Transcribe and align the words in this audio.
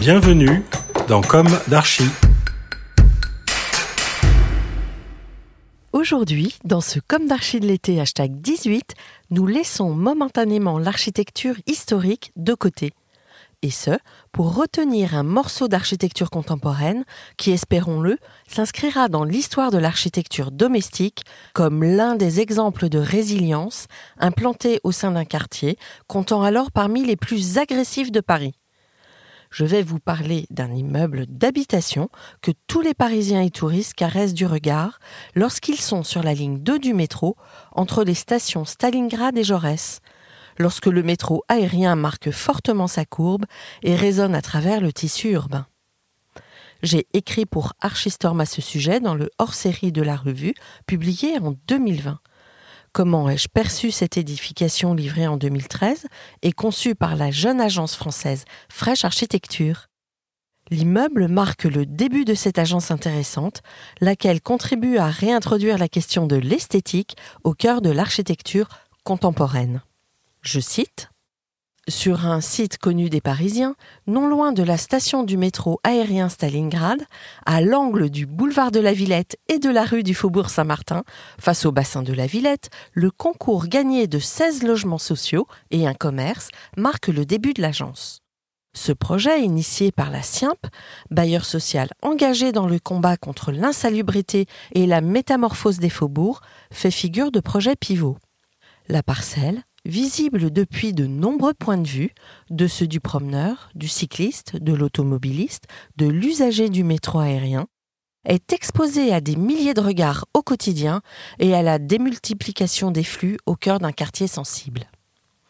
Bienvenue 0.00 0.64
dans 1.06 1.20
Comme 1.20 1.46
d'Archie. 1.68 2.10
Aujourd'hui, 5.92 6.56
dans 6.64 6.80
ce 6.80 6.98
Comme 6.98 7.28
d'Archie 7.28 7.60
de 7.60 7.68
l'été 7.68 8.00
hashtag 8.00 8.40
18, 8.40 8.94
nous 9.30 9.46
laissons 9.46 9.90
momentanément 9.90 10.80
l'architecture 10.80 11.54
historique 11.68 12.32
de 12.34 12.54
côté. 12.54 12.92
Et 13.62 13.70
ce, 13.70 13.92
pour 14.32 14.56
retenir 14.56 15.14
un 15.14 15.22
morceau 15.22 15.68
d'architecture 15.68 16.28
contemporaine 16.28 17.04
qui, 17.36 17.52
espérons-le, 17.52 18.18
s'inscrira 18.48 19.08
dans 19.08 19.22
l'histoire 19.22 19.70
de 19.70 19.78
l'architecture 19.78 20.50
domestique 20.50 21.22
comme 21.52 21.84
l'un 21.84 22.16
des 22.16 22.40
exemples 22.40 22.88
de 22.88 22.98
résilience 22.98 23.86
implanté 24.18 24.80
au 24.82 24.90
sein 24.90 25.12
d'un 25.12 25.24
quartier 25.24 25.78
comptant 26.08 26.42
alors 26.42 26.72
parmi 26.72 27.04
les 27.04 27.16
plus 27.16 27.58
agressifs 27.58 28.10
de 28.10 28.20
Paris 28.20 28.54
je 29.54 29.64
vais 29.64 29.82
vous 29.82 30.00
parler 30.00 30.46
d'un 30.50 30.72
immeuble 30.74 31.26
d'habitation 31.28 32.08
que 32.42 32.50
tous 32.66 32.80
les 32.80 32.92
Parisiens 32.92 33.40
et 33.40 33.50
touristes 33.50 33.94
caressent 33.94 34.34
du 34.34 34.46
regard 34.46 34.98
lorsqu'ils 35.36 35.80
sont 35.80 36.02
sur 36.02 36.24
la 36.24 36.34
ligne 36.34 36.58
2 36.58 36.80
du 36.80 36.92
métro 36.92 37.36
entre 37.70 38.02
les 38.02 38.14
stations 38.14 38.64
Stalingrad 38.64 39.38
et 39.38 39.44
Jaurès, 39.44 40.00
lorsque 40.58 40.86
le 40.86 41.04
métro 41.04 41.44
aérien 41.48 41.94
marque 41.94 42.32
fortement 42.32 42.88
sa 42.88 43.04
courbe 43.04 43.44
et 43.84 43.94
résonne 43.94 44.34
à 44.34 44.42
travers 44.42 44.80
le 44.80 44.92
tissu 44.92 45.30
urbain. 45.30 45.68
J'ai 46.82 47.06
écrit 47.12 47.46
pour 47.46 47.74
Archistorm 47.80 48.40
à 48.40 48.46
ce 48.46 48.60
sujet 48.60 48.98
dans 48.98 49.14
le 49.14 49.30
hors-série 49.38 49.92
de 49.92 50.02
la 50.02 50.16
revue, 50.16 50.54
publié 50.84 51.38
en 51.38 51.54
2020. 51.68 52.18
Comment 52.94 53.28
ai-je 53.28 53.48
perçu 53.48 53.90
cette 53.90 54.16
édification 54.18 54.94
livrée 54.94 55.26
en 55.26 55.36
2013 55.36 56.06
et 56.42 56.52
conçue 56.52 56.94
par 56.94 57.16
la 57.16 57.32
jeune 57.32 57.60
agence 57.60 57.96
française 57.96 58.44
Fraîche 58.68 59.04
Architecture 59.04 59.88
L'immeuble 60.70 61.26
marque 61.26 61.64
le 61.64 61.86
début 61.86 62.24
de 62.24 62.34
cette 62.34 62.56
agence 62.56 62.92
intéressante, 62.92 63.62
laquelle 64.00 64.40
contribue 64.40 64.96
à 64.96 65.08
réintroduire 65.08 65.76
la 65.76 65.88
question 65.88 66.28
de 66.28 66.36
l'esthétique 66.36 67.16
au 67.42 67.52
cœur 67.52 67.82
de 67.82 67.90
l'architecture 67.90 68.68
contemporaine. 69.02 69.82
Je 70.42 70.60
cite 70.60 71.08
sur 71.88 72.26
un 72.26 72.40
site 72.40 72.78
connu 72.78 73.10
des 73.10 73.20
Parisiens, 73.20 73.76
non 74.06 74.26
loin 74.28 74.52
de 74.52 74.62
la 74.62 74.76
station 74.76 75.22
du 75.22 75.36
métro 75.36 75.80
aérien 75.84 76.28
Stalingrad, 76.28 77.02
à 77.46 77.60
l'angle 77.60 78.10
du 78.10 78.26
boulevard 78.26 78.70
de 78.70 78.80
la 78.80 78.92
Villette 78.92 79.36
et 79.48 79.58
de 79.58 79.70
la 79.70 79.84
rue 79.84 80.02
du 80.02 80.14
Faubourg 80.14 80.50
Saint-Martin, 80.50 81.04
face 81.38 81.66
au 81.66 81.72
bassin 81.72 82.02
de 82.02 82.12
la 82.12 82.26
Villette, 82.26 82.70
le 82.92 83.10
concours 83.10 83.66
gagné 83.66 84.06
de 84.06 84.18
16 84.18 84.62
logements 84.62 84.98
sociaux 84.98 85.46
et 85.70 85.86
un 85.86 85.94
commerce 85.94 86.48
marque 86.76 87.08
le 87.08 87.26
début 87.26 87.52
de 87.52 87.62
l'agence. 87.62 88.20
Ce 88.76 88.90
projet, 88.92 89.42
initié 89.42 89.92
par 89.92 90.10
la 90.10 90.22
SIIMP, 90.22 90.58
bailleur 91.10 91.44
social 91.44 91.90
engagé 92.02 92.50
dans 92.50 92.66
le 92.66 92.80
combat 92.80 93.16
contre 93.16 93.52
l'insalubrité 93.52 94.46
et 94.72 94.86
la 94.86 95.00
métamorphose 95.00 95.78
des 95.78 95.90
faubourgs, 95.90 96.40
fait 96.72 96.90
figure 96.90 97.30
de 97.30 97.38
projet 97.38 97.76
pivot. 97.76 98.18
La 98.88 99.04
parcelle, 99.04 99.62
visible 99.84 100.50
depuis 100.50 100.92
de 100.92 101.06
nombreux 101.06 101.54
points 101.54 101.78
de 101.78 101.88
vue, 101.88 102.14
de 102.50 102.66
ceux 102.66 102.86
du 102.86 103.00
promeneur, 103.00 103.70
du 103.74 103.88
cycliste, 103.88 104.56
de 104.56 104.72
l'automobiliste, 104.72 105.64
de 105.96 106.06
l'usager 106.06 106.68
du 106.68 106.84
métro 106.84 107.18
aérien, 107.18 107.66
est 108.24 108.52
exposée 108.52 109.12
à 109.12 109.20
des 109.20 109.36
milliers 109.36 109.74
de 109.74 109.80
regards 109.80 110.24
au 110.32 110.42
quotidien 110.42 111.02
et 111.38 111.54
à 111.54 111.62
la 111.62 111.78
démultiplication 111.78 112.90
des 112.90 113.04
flux 113.04 113.38
au 113.46 113.54
cœur 113.54 113.78
d'un 113.78 113.92
quartier 113.92 114.26
sensible. 114.26 114.86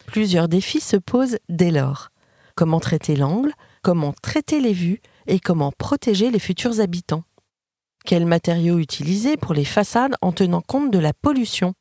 Plusieurs 0.07 0.49
défis 0.49 0.81
se 0.81 0.97
posent 0.97 1.39
dès 1.49 1.71
lors. 1.71 2.11
Comment 2.57 2.81
traiter 2.81 3.17
l'angle, 3.17 3.53
comment 3.83 4.13
traiter 4.13 4.61
les 4.61 4.73
vues 4.73 5.01
et 5.27 5.41
comment 5.41 5.73
protéger 5.73 6.31
les 6.31 6.39
futurs 6.39 6.81
habitants? 6.81 7.25
Quels 8.05 8.27
matériaux 8.27 8.79
utiliser 8.79 9.37
pour 9.37 9.55
les 9.55 9.65
façades 9.65 10.15
en 10.21 10.33
tenant 10.33 10.61
compte 10.61 10.91
de 10.91 10.99
la 10.99 11.15
pollution? 11.15 11.75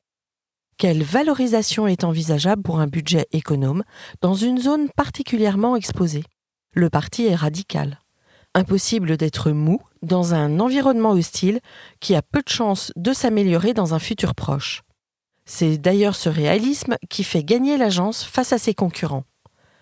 Quelle 0.78 1.04
valorisation 1.04 1.88
est 1.88 2.04
envisageable 2.04 2.64
pour 2.64 2.80
un 2.80 2.88
budget 2.88 3.28
économe 3.32 3.84
dans 4.22 4.34
une 4.34 4.58
zone 4.58 4.90
particulièrement 4.96 5.76
exposée? 5.76 6.24
Le 6.74 6.90
parti 6.90 7.26
est 7.26 7.36
radical. 7.36 8.00
Impossible 8.56 9.18
d'être 9.18 9.52
mou 9.52 9.80
dans 10.02 10.34
un 10.34 10.60
environnement 10.60 11.12
hostile 11.12 11.60
qui 12.00 12.16
a 12.16 12.22
peu 12.22 12.42
de 12.42 12.50
chances 12.50 12.92
de 12.96 13.14
s'améliorer 13.14 13.74
dans 13.74 13.94
un 13.94 14.00
futur 14.00 14.36
proche. 14.36 14.84
C'est 15.46 15.78
d'ailleurs 15.78 16.16
ce 16.16 16.30
réalisme 16.30 16.96
qui 17.10 17.24
fait 17.24 17.44
gagner 17.44 17.78
l'agence 17.78 18.24
face 18.24 18.54
à 18.54 18.58
ses 18.58 18.74
concurrents. 18.74 19.26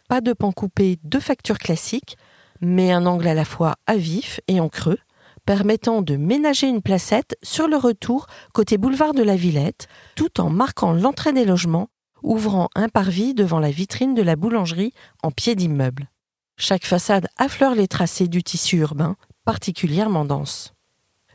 Pas 0.10 0.22
de 0.22 0.34
pan 0.34 0.52
coupé 0.52 1.00
de 1.04 1.20
facture 1.20 1.58
classique, 1.58 2.18
mais 2.62 2.92
un 2.92 3.06
angle 3.06 3.28
à 3.28 3.34
la 3.34 3.46
fois 3.46 3.76
à 3.88 3.96
vif 3.96 4.40
et 4.48 4.60
en 4.60 4.70
creux, 4.70 5.00
permettant 5.46 6.02
de 6.02 6.16
ménager 6.16 6.68
une 6.68 6.82
placette 6.82 7.36
sur 7.42 7.68
le 7.68 7.78
retour 7.78 8.28
côté 8.54 8.78
boulevard 8.78 9.14
de 9.14 9.24
la 9.24 9.36
Villette, 9.36 9.88
tout 10.16 10.40
en 10.40 10.50
marquant 10.50 10.94
l'entrée 10.94 11.34
des 11.34 11.46
logements, 11.46 11.90
ouvrant 12.24 12.70
un 12.76 12.90
parvis 12.90 13.34
devant 13.34 13.60
la 13.60 13.72
vitrine 13.72 14.14
de 14.14 14.22
la 14.22 14.36
boulangerie 14.36 14.94
en 15.24 15.32
pied 15.32 15.56
d'immeuble. 15.56 16.10
Chaque 16.58 16.86
façade 16.86 17.28
affleure 17.38 17.76
les 17.76 17.88
tracés 17.88 18.28
du 18.28 18.44
tissu 18.44 18.78
urbain, 18.78 19.16
particulièrement 19.46 20.26
dense. 20.26 20.74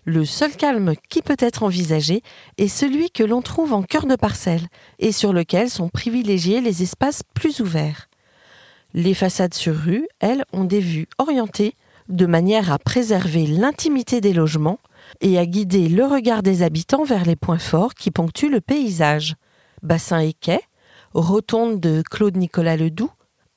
Le 0.04 0.24
seul 0.24 0.54
calme 0.54 0.94
qui 1.08 1.20
peut 1.20 1.36
être 1.40 1.64
envisagé 1.64 2.22
est 2.58 2.68
celui 2.68 3.10
que 3.10 3.24
l'on 3.24 3.42
trouve 3.42 3.72
en 3.72 3.82
cœur 3.82 4.06
de 4.06 4.14
parcelle 4.14 4.68
et 5.00 5.10
sur 5.10 5.32
lequel 5.32 5.68
sont 5.68 5.88
privilégiés 5.88 6.60
les 6.60 6.84
espaces 6.84 7.22
plus 7.34 7.58
ouverts. 7.58 8.08
Les 8.94 9.14
façades 9.14 9.54
sur 9.54 9.74
rue, 9.74 10.06
elles, 10.20 10.44
ont 10.52 10.62
des 10.62 10.78
vues 10.78 11.08
orientées 11.18 11.74
de 12.08 12.26
manière 12.26 12.72
à 12.72 12.78
préserver 12.78 13.46
l'intimité 13.46 14.20
des 14.20 14.32
logements 14.32 14.78
et 15.20 15.38
à 15.38 15.46
guider 15.46 15.88
le 15.88 16.04
regard 16.04 16.42
des 16.42 16.62
habitants 16.62 17.04
vers 17.04 17.24
les 17.24 17.36
points 17.36 17.58
forts 17.58 17.94
qui 17.94 18.10
ponctuent 18.10 18.50
le 18.50 18.60
paysage. 18.60 19.34
Bassin 19.82 20.20
et 20.20 20.32
quai, 20.32 20.60
rotonde 21.14 21.80
de 21.80 22.02
Claude 22.10 22.36
Nicolas 22.36 22.76
Ledoux, 22.76 23.10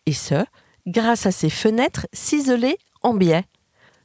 et 0.06 0.14
ce, 0.14 0.46
grâce 0.88 1.26
à 1.26 1.32
ses 1.32 1.50
fenêtres 1.50 2.08
ciselées 2.14 2.78
en 3.04 3.14
biais. 3.14 3.46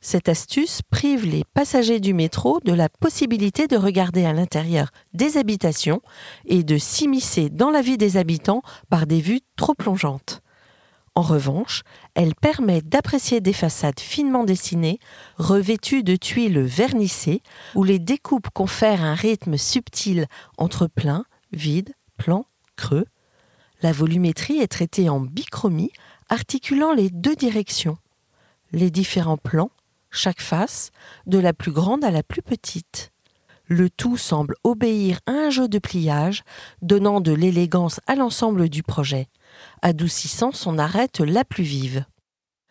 Cette 0.00 0.28
astuce 0.28 0.82
prive 0.82 1.24
les 1.24 1.44
passagers 1.54 1.98
du 1.98 2.12
métro 2.12 2.60
de 2.62 2.74
la 2.74 2.90
possibilité 2.90 3.66
de 3.68 3.76
regarder 3.76 4.26
à 4.26 4.34
l'intérieur 4.34 4.88
des 5.14 5.38
habitations 5.38 6.02
et 6.44 6.62
de 6.62 6.76
s'immiscer 6.76 7.48
dans 7.48 7.70
la 7.70 7.80
vie 7.80 7.96
des 7.96 8.18
habitants 8.18 8.60
par 8.90 9.06
des 9.06 9.20
vues 9.20 9.40
trop 9.56 9.72
plongeantes. 9.72 10.42
En 11.16 11.22
revanche, 11.22 11.82
elle 12.14 12.34
permet 12.34 12.82
d'apprécier 12.82 13.40
des 13.40 13.52
façades 13.52 14.00
finement 14.00 14.42
dessinées, 14.42 14.98
revêtues 15.36 16.02
de 16.02 16.16
tuiles 16.16 16.60
vernissées, 16.60 17.40
où 17.76 17.84
les 17.84 18.00
découpes 18.00 18.48
confèrent 18.52 19.04
un 19.04 19.14
rythme 19.14 19.56
subtil 19.56 20.26
entre 20.58 20.88
plein, 20.88 21.24
vide, 21.52 21.94
plan, 22.16 22.46
creux. 22.74 23.06
La 23.80 23.92
volumétrie 23.92 24.58
est 24.58 24.66
traitée 24.66 25.08
en 25.08 25.20
bichromie, 25.20 25.92
articulant 26.28 26.92
les 26.92 27.10
deux 27.10 27.36
directions. 27.36 27.98
Les 28.72 28.90
différents 28.90 29.36
plans, 29.36 29.70
chaque 30.10 30.40
face, 30.40 30.90
de 31.26 31.38
la 31.38 31.52
plus 31.52 31.70
grande 31.70 32.04
à 32.04 32.10
la 32.10 32.24
plus 32.24 32.42
petite. 32.42 33.12
Le 33.66 33.88
tout 33.88 34.16
semble 34.16 34.56
obéir 34.64 35.20
à 35.26 35.32
un 35.32 35.50
jeu 35.50 35.68
de 35.68 35.78
pliage, 35.78 36.42
donnant 36.82 37.20
de 37.20 37.32
l'élégance 37.32 38.00
à 38.06 38.16
l'ensemble 38.16 38.68
du 38.68 38.82
projet, 38.82 39.28
adoucissant 39.82 40.52
son 40.52 40.78
arête 40.78 41.20
la 41.20 41.44
plus 41.44 41.64
vive. 41.64 42.04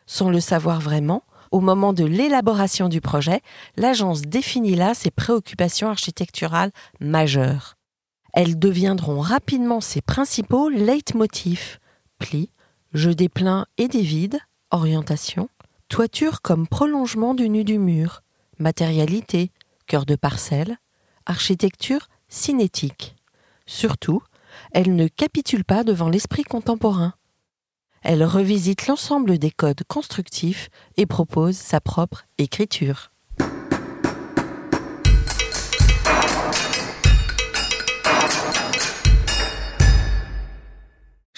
Sans 0.06 0.30
le 0.30 0.40
savoir 0.40 0.80
vraiment, 0.80 1.24
au 1.52 1.60
moment 1.60 1.94
de 1.94 2.04
l'élaboration 2.04 2.90
du 2.90 3.00
projet, 3.00 3.42
l'agence 3.78 4.22
définit 4.22 4.76
là 4.76 4.94
ses 4.94 5.12
préoccupations 5.12 5.90
architecturales 5.90 6.72
majeures. 7.00 7.76
Elles 8.34 8.58
deviendront 8.58 9.20
rapidement 9.20 9.80
ses 9.80 10.02
principaux 10.02 10.70
leitmotifs 10.70 11.80
plis, 12.18 12.50
jeu 12.94 13.14
des 13.14 13.30
pleins 13.30 13.68
et 13.78 13.88
des 13.88 14.02
vides, 14.02 14.40
orientation, 14.72 15.50
toiture 15.90 16.42
comme 16.42 16.68
prolongement 16.68 17.36
du 17.36 17.50
nu 17.50 17.64
du 17.64 17.78
mur, 17.78 18.24
matérialité, 18.58 19.52
cœur 19.86 20.06
de 20.06 20.16
parcelle, 20.16 20.78
architecture 21.26 22.08
cinétique. 22.30 23.16
Surtout, 23.68 24.24
elle 24.72 24.96
ne 24.96 25.08
capitule 25.08 25.64
pas 25.64 25.84
devant 25.84 26.10
l'esprit 26.10 26.44
contemporain. 26.44 27.14
Elle 28.02 28.24
revisite 28.24 28.88
l'ensemble 28.88 29.38
des 29.38 29.52
codes 29.52 29.84
constructifs 29.88 30.70
et 30.98 31.06
propose 31.06 31.56
sa 31.56 31.80
propre 31.80 32.26
écriture. 32.38 33.13